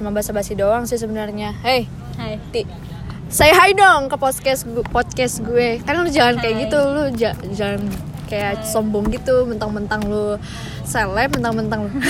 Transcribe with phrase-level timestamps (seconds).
[0.00, 1.84] cuma basa-basi doang sih sebenarnya hey
[2.16, 2.40] Hai.
[2.48, 2.64] Ti
[3.28, 6.62] say hi dong ke podcast gue, podcast gue kan lu jangan kayak Hai.
[6.64, 7.84] gitu lu ja- jangan
[8.26, 10.40] kayak sombong gitu mentang-mentang lu
[10.82, 11.92] seleb mentang-mentang lu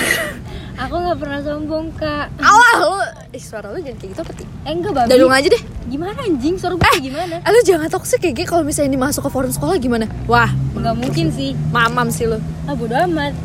[0.81, 2.33] Aku nggak pernah sombong kak.
[2.39, 2.93] alah lu
[3.31, 5.09] ih suara lu jangan kayak gitu peti Eh enggak babi.
[5.09, 6.57] dadung aja deh Gimana anjing?
[6.57, 7.37] Suara gue gimana?
[7.39, 10.49] Eh, lu jangan toxic kayak gitu kalau misalnya ini masuk ke forum sekolah gimana wah
[10.73, 11.53] Nggak mungkin sih.
[11.69, 13.37] mamam sih lu Ah bodo amat.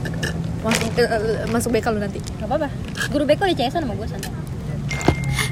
[0.65, 2.67] Masuk eh, masuk BK lu nanti Gak apa-apa.
[3.13, 4.31] Guru BK udah CS sama gue santai.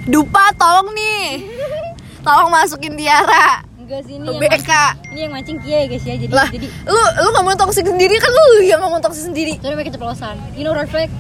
[0.09, 1.46] Dupa tolong nih
[2.24, 6.04] tolong masukin Tiara Enggak sih ini yang BK mancing, ini yang mancing Kia ya guys
[6.04, 6.15] ya.
[6.15, 9.78] Jadi lah jadi lu lu mau toxic sendiri kan lu yang ngomong toxic sendiri Soalnya
[9.79, 10.36] pakai keceplosan.
[10.56, 11.11] You know reflect.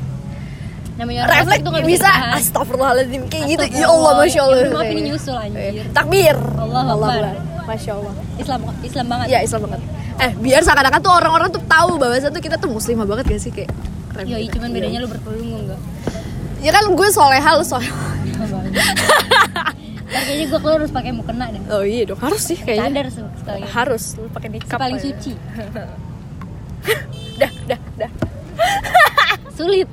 [0.95, 2.37] Namanya refleks tuh nggak bisa ditahan.
[2.39, 3.85] astagfirullahaladzim kayak gitu ya.
[3.89, 5.85] Allah masya Allah Ya, maaf, ini nyusul, anjir.
[5.91, 7.52] Takbir Allah Akbar.
[7.63, 9.27] Masya Allah Islam Islam banget.
[9.31, 9.81] ya Islam banget
[10.19, 13.51] eh biar seakan-akan tuh orang-orang tuh tahu bahwa tuh kita tuh muslimah banget gak sih
[13.51, 13.71] kayak
[14.13, 14.53] keren Yoi, banget.
[14.55, 15.79] cuman bedanya lu berkerudung enggak.
[16.61, 17.93] ya kan gue soleha lu soleha
[20.13, 21.61] kayaknya gue keluar harus pakai mukena deh.
[21.73, 23.65] oh iya dong harus sih kayaknya sekali.
[23.65, 25.33] harus lu pakai nikah Paling suci.
[27.41, 28.11] dah dah dah
[29.57, 29.89] Sulit.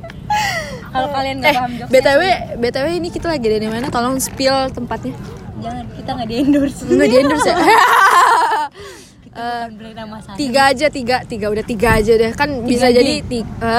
[0.91, 2.61] Kalau kalian nggak eh paham jokesnya, btw sulit.
[2.61, 5.13] btw ini kita lagi di mana tolong spill tempatnya
[5.61, 6.81] jangan kita nggak di endorse.
[6.85, 7.57] nggak di endorse ya
[10.21, 10.37] sana.
[10.37, 13.25] tiga aja tiga tiga udah tiga aja deh kan bisa Tiga jadi D.
[13.31, 13.73] tiga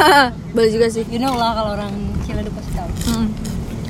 [0.54, 1.92] boleh juga sih You know lah kalau orang
[2.26, 2.88] Ciledug pasti tahu.
[3.06, 3.26] Hmm.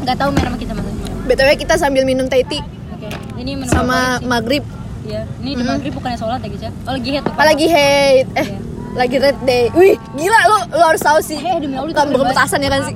[0.02, 0.90] Nggak tahu merah kita mana.
[1.24, 2.60] btw kita sambil minum teh tea
[2.92, 3.08] Oke.
[3.36, 4.62] Ini menu sama maghrib
[5.06, 5.22] Iya.
[5.38, 6.70] Ini di maghrib bukannya sholat ya guys ya.
[6.82, 7.24] Oh lagi head.
[7.24, 8.58] apa lagi hate eh Iya.
[8.96, 12.58] lagi red day wih gila lu lu harus tahu sih Eh, demi Allah, kan berpetasan
[12.58, 12.94] ya kan sih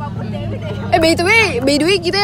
[0.91, 2.17] eh by the way by the way kita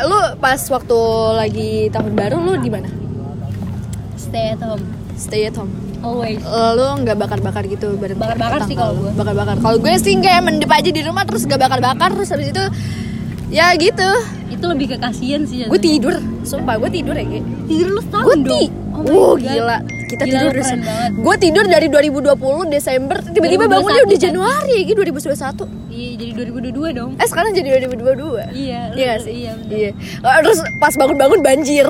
[0.00, 0.98] lu pas waktu
[1.34, 2.88] lagi tahun baru lu di mana
[4.16, 4.84] Stay at home.
[5.16, 6.40] stay at home Always.
[6.40, 9.12] Eh, lu nggak bakar-bakar gitu bareng Bakar-bakar sih kalau gua.
[9.12, 12.64] bakar-bakar kalau gue sih kayak mendep aja di rumah terus gak bakar-bakar terus habis itu
[13.50, 14.08] ya gitu
[14.48, 15.66] Itu lebih ke kasihan sih.
[15.66, 17.40] gue tidur sumpah gue tidur ya Ge.
[17.66, 19.38] Tidur lu setahun gue ti Oh God.
[19.38, 19.78] gila
[20.10, 21.10] kita Gila, tidur banget.
[21.16, 22.34] gue tidur dari 2020
[22.68, 24.18] Desember tiba-tiba 2021 bangunnya udah?
[24.18, 27.10] Januari Ge, 2021 Iya, jadi 2022 dong.
[27.14, 29.70] eh sekarang jadi 2022 Iya, iya sih iya, bener.
[29.70, 29.90] iya
[30.20, 31.86] Oh, terus pas bangun-bangun banjir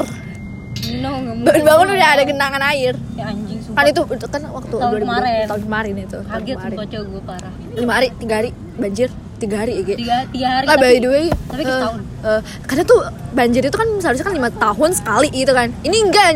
[0.92, 1.10] No,
[1.42, 5.44] bangun-bangun udah ada genangan air Ya anjing kan itu kan waktu Tahun 2020, kemarin.
[5.46, 6.76] tahun kemarin itu Kaget kemarin.
[7.06, 7.52] gue parah.
[7.72, 9.08] lima hari tiga hari banjir
[9.38, 9.84] tiga hari ya.
[9.94, 10.66] Tiga, tiga hari.
[10.66, 12.00] Ah, by the way, tapi setahun.
[12.02, 13.00] eh, karena tuh
[13.32, 15.72] banjir itu kan seharusnya kan lima tahun sekali gitu kan.
[15.80, 16.28] Ini enggak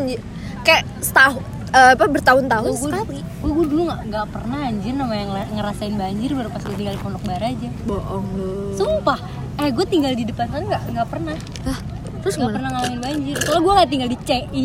[0.62, 1.42] kayak setahun
[1.74, 3.18] eh, apa bertahun-tahun gue, sekali.
[3.20, 6.94] gue, gue dulu gak, nggak pernah anjir namanya ngela- ngerasain banjir baru pas gue tinggal
[6.94, 8.52] di Pondok Bara aja Bohong lu.
[8.72, 9.18] Sumpah,
[9.56, 11.34] eh gue tinggal di depan sana gak, nggak pernah
[11.64, 11.78] Hah,
[12.20, 12.54] terus Gak gimana?
[12.54, 14.64] pernah ngalamin banjir Soalnya gue gak tinggal di CI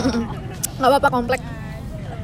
[0.76, 1.40] Gak apa-apa komplek.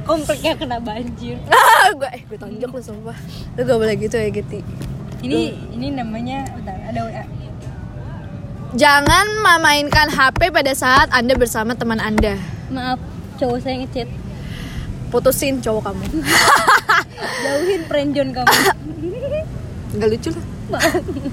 [0.03, 1.39] Kompleknya kena banjir
[1.99, 3.17] gue eh gue tonjok lu sumpah.
[3.53, 4.59] Lu gak boleh gitu ya Giti.
[5.21, 5.39] Ini
[5.71, 7.23] ini namanya, bentar, ada WA
[8.73, 12.35] Jangan memainkan HP pada saat Anda bersama teman Anda.
[12.67, 12.97] Maaf,
[13.35, 14.09] cowok saya ngechat
[15.09, 16.05] Putusin cowok kamu.
[17.45, 18.49] Jauhin friendzone kamu
[19.93, 20.81] Gak lucu lah.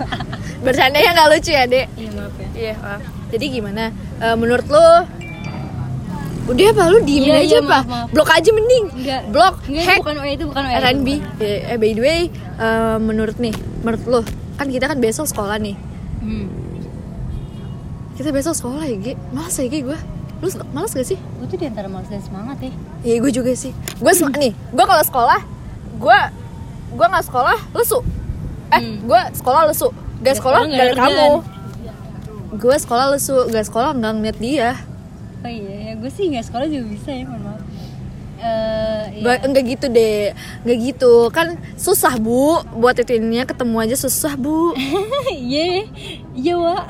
[0.69, 1.87] Bercandanya gak lucu ya, Dek.
[1.97, 3.01] Iya maaf ya Iya, maaf.
[3.33, 3.85] Jadi gimana?
[4.21, 5.09] Eh, menurut lo
[6.51, 7.87] Udah apa lu diemin Iya, aja iya, maaf.
[8.13, 8.85] Blok aja mending.
[9.01, 11.09] Enggak Blok, Enggak, hack, bukan WA itu bukan itu R&B.
[11.25, 11.47] bukan.
[11.73, 12.21] Eh, by the way,
[12.59, 14.21] eh, menurut nih, menurut lo
[14.61, 15.77] kan kita kan besok sekolah nih.
[16.21, 16.47] hmm.
[18.19, 19.15] Kita besok sekolah ya, Ge.
[19.33, 19.99] Malas ya, gue.
[20.41, 21.19] Lu malas gak sih?
[21.37, 23.73] Gue tuh di antara males dan semangat ya Iya, gue juga sih.
[23.97, 25.41] Gue sem- nih, gue kalau sekolah,
[25.95, 26.19] gue
[26.91, 28.01] gue nggak sekolah lesu.
[28.69, 28.97] Eh, Hmm.
[29.03, 29.89] gue sekolah lesu.
[30.19, 31.29] Gak sekolah sekolah, gak nggak ada ada kamu.
[31.37, 32.59] kerjaan.
[32.59, 34.71] Gue sekolah lesu, gak sekolah nggak ngeliat dia.
[35.41, 37.63] Oh iya, ya gue sih gak sekolah juga bisa ya, mohon maaf
[39.11, 39.23] Eh, iya.
[39.27, 40.31] Gak, enggak gitu deh
[40.63, 44.71] Enggak gitu Kan susah bu Buat itu ininya ketemu aja susah bu
[45.51, 45.85] Iya,
[46.33, 46.79] iya wa.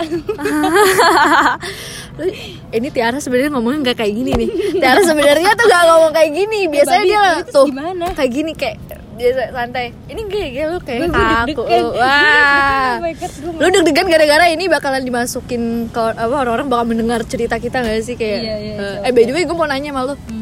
[2.70, 6.60] Ini Tiara sebenarnya ngomongnya nggak kayak gini nih Tiara sebenarnya tuh gak ngomong kayak gini
[6.68, 8.04] Biasanya Babi, dia tuh gimana?
[8.12, 8.76] Kayak gini kayak
[9.10, 11.80] Biasa santai Ini kayak kayak lu kayak Gue gue kaku deg-degan.
[11.82, 11.90] lu.
[12.00, 13.12] Wah Oh gue
[13.58, 18.14] Lu deg-degan gara-gara ini bakalan dimasukin ke apa orang-orang bakal mendengar cerita kita gak sih
[18.14, 19.08] kayak Iya, iya, eh, iya.
[19.08, 20.39] eh by the way gue mau nanya sama lu Hmm.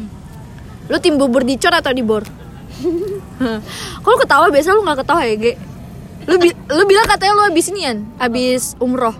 [0.89, 2.25] Lu tim bubur dicor atau di bor?
[4.03, 5.53] Kalau ketawa biasa lu gak ketawa ya, Ge?
[6.25, 9.13] Lu, bi- lu bilang katanya lu habis inian, habis umroh.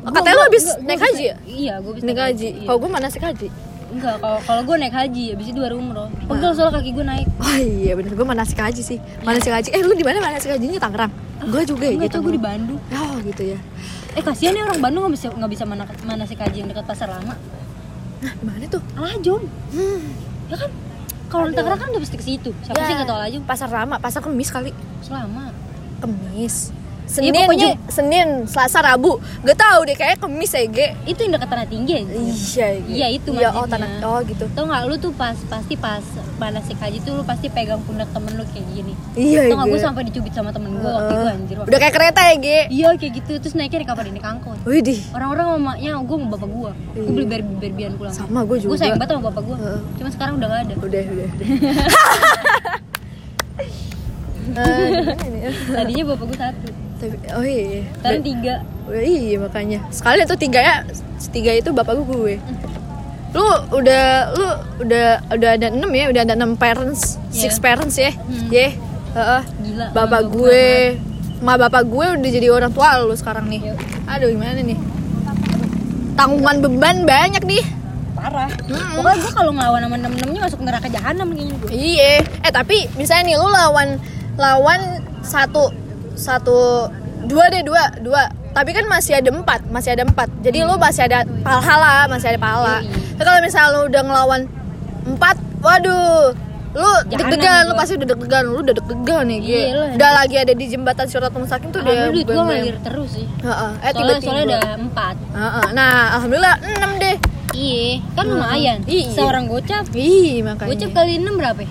[0.00, 1.36] Katanya lu habis Gua- gua naik bisa- haji ya?
[1.44, 2.48] Iya, gue Naik haji.
[2.48, 2.66] Iya.
[2.66, 3.48] Kalau gue mana sih haji?
[3.88, 6.08] Enggak, kalau kalau gue naik haji, abis itu baru umroh.
[6.28, 7.26] Pegel soalnya kaki gue naik.
[7.38, 10.76] Oh iya bener, gue manasik haji sih Manasik haji, eh lu di mana manasik hajinya
[10.78, 11.12] Tangerang?
[11.42, 12.80] Gue juga ya Enggak gitu tau gue di Bandung.
[12.90, 13.58] Oh gitu ya
[14.12, 16.84] Eh kasihan ya orang Bandung nggak bisa nggak bisa mana mana sih kaji yang dekat
[16.84, 17.32] pasar lama.
[18.20, 18.82] Nah mana tuh?
[18.92, 19.40] Alajom.
[20.48, 20.70] Ya kan?
[21.28, 22.50] Kalau di Tangerang kan udah pasti ke situ.
[22.64, 23.42] Siapa sih nggak tahu Alajom?
[23.44, 24.72] Pasar lama, pasar kemis kali
[25.04, 25.52] Selama.
[26.00, 26.72] Kemis
[27.08, 29.16] Senin, Ya, pokoknya- Senin, Selasa, Rabu.
[29.40, 30.92] Gak tahu deh kayak Kamis ya, Ge.
[31.04, 32.68] itu yang dekat tanah tinggi aja Iya.
[32.84, 33.88] Iya, itu Iya, oh tanah.
[34.02, 34.44] Oh, gitu.
[34.50, 36.04] tau nggak lu tuh pas pasti pas
[36.36, 39.80] manasik haji tuh lu pasti pegang pundak temen lu kayak gini Iya, tau nggak gue
[39.80, 42.58] sampai dicubit sama temen gue waktu itu anjir waktu Udah kayak kereta ya, Ge.
[42.68, 45.00] iya kayak gitu terus naiknya naik apa naik angkot Widih.
[45.10, 48.68] orang-orang sama maknya gue sama bapak gue gue beli ber berbian pulang Sama gue juga.
[48.68, 49.80] gue sayang banget sama bapak gue Heeh.
[49.96, 51.28] cuma sekarang udah gak ada Udah, udah.
[51.30, 51.48] udah.
[55.28, 55.40] Ini?
[55.68, 57.86] tadinya bapak gue satu Tapi, oh iya.
[58.02, 58.54] sekarang tiga.
[58.88, 59.78] Oh, iya makanya.
[59.94, 60.76] Sekali tuh tiga ya.
[61.30, 62.42] Tiga itu bapak gue
[63.36, 63.44] lu
[63.76, 64.48] udah lu
[64.80, 65.06] udah
[65.36, 66.08] udah ada enam ya?
[66.08, 67.20] Udah ada enam parents.
[67.28, 67.40] Iya.
[67.44, 68.12] six parents ya?
[68.16, 68.48] Hmm.
[68.48, 68.72] ya
[69.12, 69.42] Heeh.
[69.68, 70.66] gila bapak gue.
[71.38, 73.70] ma bapak gue udah jadi orang tua lu sekarang nih.
[73.70, 73.78] Yuk.
[74.10, 74.78] aduh gimana nih?
[76.18, 77.64] Tanggungan beban banyak nih.
[78.18, 78.50] Parah.
[78.66, 78.98] Mm-mm.
[78.98, 82.12] pokoknya gue kalau ngelawan sama temen-temennya masuk neraka jahanam kayaknya gue iya.
[82.42, 83.88] Eh tapi misalnya nih lu lawan
[84.34, 84.80] lawan
[85.22, 85.70] satu
[86.18, 86.90] satu
[87.24, 88.26] dua deh dua dua.
[88.52, 90.26] Tapi kan masih ada empat masih ada empat.
[90.42, 92.82] Jadi lu masih ada pahala masih ada pahala.
[92.82, 93.14] Yoi.
[93.14, 94.40] tapi kalau misalnya lu udah ngelawan
[95.06, 96.34] empat waduh.
[96.68, 98.44] Lu deg-degan lu pasti udah deg-degan.
[98.50, 99.50] Lu udah deg-degan nih Gi.
[99.54, 103.08] Iya, lu udah lagi ada di jembatan surat mustaqim tuh udah duit gue ngalir terus
[103.14, 103.26] sih.
[103.40, 104.26] Heeh, eh soalnya, tiba-tiba.
[104.26, 105.14] soalnya ada empat.
[105.72, 107.16] Nah alhamdulillah enam deh.
[107.56, 108.78] Iya kan lumayan.
[108.84, 109.08] Iya.
[109.16, 109.88] seorang gocap.
[109.96, 110.70] Ih makanya.
[110.74, 111.70] Gocap kali enam berapa ya?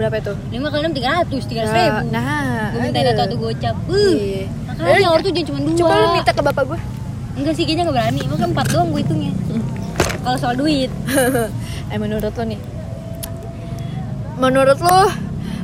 [0.00, 3.34] Berapa itu lima kali enam tiga ratus tiga ratus ribu nah gue minta ada satu
[3.36, 4.44] gocap uh Iya.
[4.66, 6.80] makanya Eh, orang tuh jangan cuma dua Coba lu minta ke bapak gue.
[7.32, 9.32] enggak sih kayaknya gak berani emang kan empat doang gue hitungnya
[10.24, 10.90] kalau soal duit
[11.86, 12.60] eh menurut lo nih.
[14.36, 15.00] Menurut lo,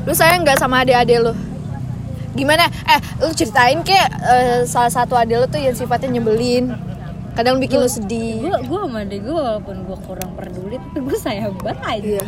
[0.05, 1.33] lu sayang nggak sama adik-adik lo?
[2.33, 2.69] Gimana?
[2.85, 3.97] Eh, lu ceritain ke
[4.67, 6.77] salah satu adik lo tuh yang sifatnya nyebelin.
[7.33, 8.41] Kadang bikin lu sedih.
[8.43, 12.25] gue gue sama adek gue walaupun gue kurang peduli tapi gue sayang banget aja Iya.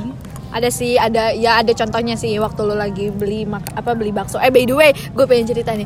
[0.49, 4.37] Ada sih, ada ya ada contohnya sih waktu lu lagi beli mak apa beli bakso.
[4.37, 5.85] Eh by the way, gue pengen cerita nih.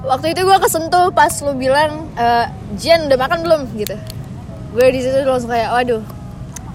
[0.00, 3.96] Waktu itu gue kesentuh pas lu bilang, eh, Jen udah makan belum gitu.
[4.70, 6.02] Gue di situ langsung kayak, waduh,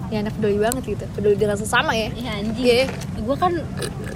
[0.07, 2.09] ya anak peduli banget gitu, peduli dengan sesama ya.
[2.11, 2.85] Iya anjing Iya.
[3.19, 3.53] gue kan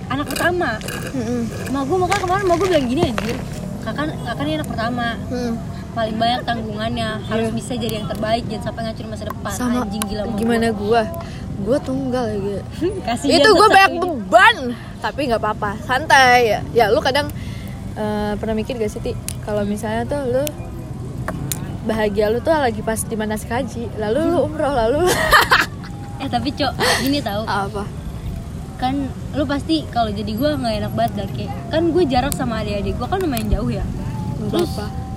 [0.10, 0.80] anak pertama
[1.12, 1.42] Mm-mm.
[1.70, 3.38] Ma gue makanya kemarin mau gue bilang gini anjir
[3.82, 5.54] kakak kakak ini anak pertama Mm.
[5.94, 9.54] paling banyak tanggungannya harus bisa jadi yang terbaik jangan sampai ngancurin masa depan.
[9.54, 11.02] Sama anjing gila gimana gue?
[11.62, 12.62] Gue tunggal ya gitu.
[12.98, 13.04] gua.
[13.06, 14.02] Kasihan itu gue banyak ini.
[14.02, 14.58] beban
[15.04, 15.72] tapi nggak apa-apa.
[15.86, 16.60] Santai ya.
[16.74, 17.30] Ya lu kadang
[17.94, 19.14] eh, pernah mikir gak sih ti?
[19.46, 20.44] Kalau misalnya tuh lu
[21.84, 25.04] bahagia lu tuh lagi pas di mana haji lalu lu umroh lalu
[26.24, 26.74] eh tapi cok
[27.04, 27.44] gini tau.
[27.44, 27.84] Apa?
[28.80, 32.64] Kan lu pasti kalau jadi gue nggak enak banget dah kayak kan gue jarak sama
[32.64, 33.84] adik-adik gue kan lumayan jauh ya.
[34.48, 34.72] Terus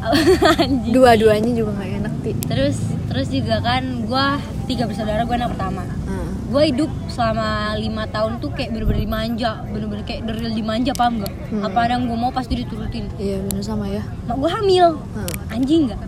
[0.94, 2.32] dua-duanya juga nggak enak ti.
[2.50, 4.26] Terus terus juga kan gue
[4.66, 5.82] tiga bersaudara gue anak pertama.
[6.06, 6.30] Hmm.
[6.46, 11.34] gue hidup selama lima tahun tuh kayak bener-bener dimanja bener-bener kayak deril dimanja paham gak
[11.50, 11.66] Hmm.
[11.66, 13.10] apa ada yang gue mau pasti diturutin.
[13.18, 14.06] Iya bener sama ya.
[14.30, 14.86] Mak gue hamil.
[14.94, 15.34] Hmm.
[15.50, 16.00] anjing nggak?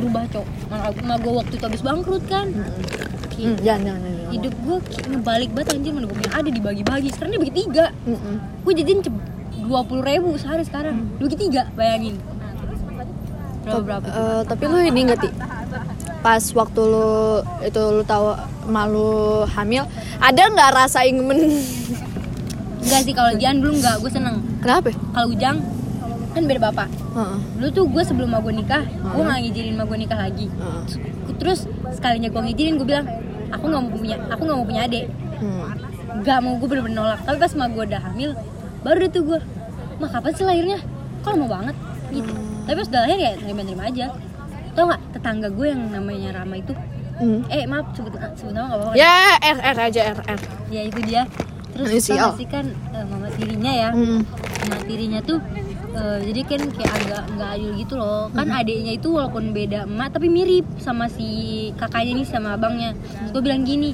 [0.00, 0.46] Berubah cok.
[1.04, 2.48] Mak, gue waktu itu habis bangkrut kan.
[2.48, 4.76] Hmm, jangan jangan jangan hidup gue
[5.10, 7.08] ngebalik banget anjing mana gue punya ada dibagi-bagi.
[7.12, 7.84] Sekarang dia bagi tiga.
[8.08, 8.36] Mm-mm.
[8.64, 8.98] gue jajan
[9.60, 11.12] dua puluh ribu sehari sekarang.
[11.20, 12.16] Dibagi tiga bayangin.
[13.60, 14.06] Berapa berapa?
[14.08, 15.28] Eh, tapi lu ini nggak ti
[16.20, 18.36] pas waktu lu itu lu tahu
[18.68, 19.88] malu hamil
[20.20, 21.40] ada nggak rasa ingin men
[22.80, 24.40] enggak sih kalau Jian belum enggak gue seneng.
[24.60, 24.92] Kenapa?
[24.92, 25.64] Kalau Ujang
[26.30, 26.88] kan beda bapak.
[27.56, 30.46] Dulu tuh gue sebelum mau gue nikah gue nggak ngizinin mau gue nikah lagi.
[30.48, 30.82] Heeh.
[31.40, 31.64] terus
[31.96, 33.08] sekalinya gue ngizinin gue bilang
[33.48, 35.06] aku nggak mau punya aku nggak mau punya adik.
[35.40, 35.72] Hmm.
[36.20, 37.20] nggak mau gue bener-bener nolak.
[37.24, 38.30] Tapi pas mah gue udah hamil
[38.84, 39.38] baru deh tuh gue
[40.00, 40.78] mah kapan sih lahirnya?
[41.24, 41.76] Kok lama banget?
[42.12, 42.32] Gitu.
[42.68, 44.06] Tapi pas udah lahir ya terima-terima aja
[44.74, 46.72] tau nggak tetangga gue yang namanya Rama itu?
[47.20, 47.44] Hmm.
[47.52, 48.96] eh maaf sebut sebut nama nggak apa-apa.
[48.96, 50.40] Ya, R R aja R R.
[50.72, 51.22] ya itu dia.
[51.76, 53.90] Terus tau sih kan eh, mama tirinya ya?
[53.92, 54.24] Hmm.
[54.66, 55.38] mama tirinya tuh
[55.92, 58.32] eh, jadi kan kayak agak nggak adil gitu loh.
[58.32, 62.96] Kan adiknya itu walaupun beda emak tapi mirip sama si kakaknya nih sama abangnya.
[62.96, 63.92] Terus gue bilang gini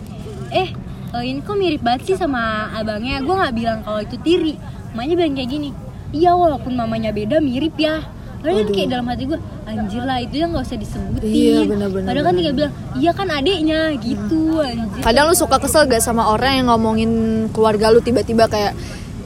[0.55, 0.71] eh
[1.15, 3.19] eh, ini kok mirip banget sih sama abangnya?
[3.27, 4.55] Gue nggak bilang kalau itu tiri.
[4.95, 5.71] Emaknya bilang kayak gini
[6.15, 8.01] iya walaupun mamanya beda mirip ya
[8.41, 11.33] Padahal kan kayak dalam hati gue anjir lah itu yang nggak usah disebutin.
[11.33, 15.01] Iya, benar-benar, padahal kan tinggal bilang iya kan adiknya gitu anjir.
[15.03, 17.13] Kadang lu suka kesel gak sama orang yang ngomongin
[17.51, 18.73] keluarga lu tiba-tiba kayak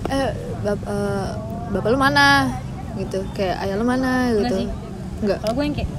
[0.08, 0.30] eh
[0.62, 1.28] bap, eh,
[1.74, 2.48] bapak lu mana?
[2.96, 4.30] Gitu kayak ayah lu mana?
[4.32, 4.64] Gitu.
[4.64, 4.68] sih.
[5.20, 5.38] Enggak.
[5.44, 5.90] kalau gue yang kayak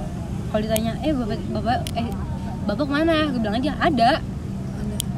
[0.50, 2.08] kalau ditanya eh bapak bapak eh
[2.66, 3.16] bapak ke mana?
[3.30, 4.10] Gue bilang aja ada.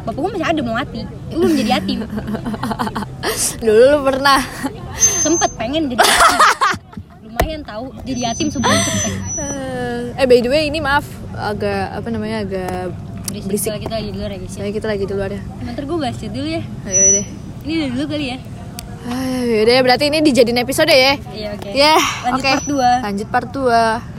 [0.05, 1.01] Bapak gue masih ada mau mati.
[1.33, 1.99] Gue belum jadi yatim.
[3.65, 4.41] Dulu lu pernah.
[5.25, 6.64] Sempet pengen jadi yatim
[7.45, 9.13] lumayan tahu jadi yatim sebelum cepet
[10.15, 12.89] eh by the way ini maaf agak apa namanya agak
[13.29, 13.69] berisik, Berisik.
[13.69, 15.41] Kalau kita lagi di luar ya guys ya kita lagi di luar ya.
[15.61, 17.27] Bentar gue bahas dulu ya Ayo deh.
[17.63, 18.39] ini udah dulu kali ya
[19.05, 21.69] Ah, Yaudah berarti ini dijadiin episode ya Iya oke.
[21.69, 21.93] Ya
[22.25, 22.91] Lanjut oke part dua.
[23.05, 24.15] Lanjut part 2